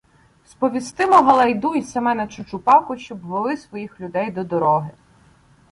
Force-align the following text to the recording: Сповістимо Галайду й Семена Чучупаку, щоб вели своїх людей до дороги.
Сповістимо 0.45 1.15
Галайду 1.15 1.75
й 1.75 1.81
Семена 1.81 2.27
Чучупаку, 2.27 2.97
щоб 2.97 3.21
вели 3.21 3.57
своїх 3.57 3.99
людей 4.01 4.31
до 4.31 4.43
дороги. 4.43 4.89